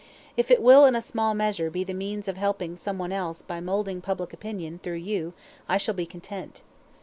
[0.35, 3.43] If it will, in a small measure, be the means of helping some one else
[3.43, 5.33] by molding public opinion, through you,
[5.69, 6.63] I shall be content.